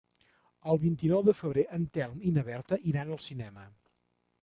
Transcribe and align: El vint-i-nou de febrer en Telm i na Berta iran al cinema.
El 0.73 0.79
vint-i-nou 0.85 1.21
de 1.27 1.35
febrer 1.43 1.67
en 1.79 1.87
Telm 1.99 2.25
i 2.31 2.35
na 2.39 2.47
Berta 2.51 2.83
iran 2.93 3.15
al 3.19 3.25
cinema. 3.31 3.73